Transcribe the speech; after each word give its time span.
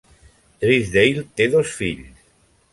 Drysdale 0.63 1.27
té 1.41 1.49
dos 1.59 1.77
fills. 1.83 2.27